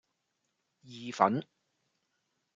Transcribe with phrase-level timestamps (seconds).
[0.81, 1.45] 意粉